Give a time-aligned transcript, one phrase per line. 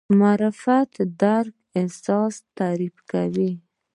[0.19, 1.47] معرفت ادراک
[1.81, 3.51] اساس تعریف کوي.